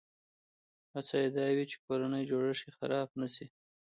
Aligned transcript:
هڅه 0.93 1.15
یې 1.23 1.29
دا 1.37 1.45
وي 1.55 1.65
چې 1.71 1.77
کورنی 1.85 2.23
جوړښت 2.29 2.61
یې 2.65 2.71
خراب 2.77 3.09
نه 3.21 3.27
شي. 3.33 3.45